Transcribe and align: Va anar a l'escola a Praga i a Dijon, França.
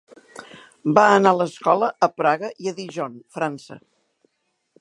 Va 0.99 1.03
anar 1.17 1.33
a 1.35 1.37
l'escola 1.41 1.91
a 2.09 2.11
Praga 2.23 2.51
i 2.65 2.73
a 2.73 2.77
Dijon, 2.81 3.23
França. 3.39 3.79